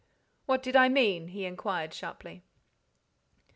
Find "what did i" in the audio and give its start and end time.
0.47-0.89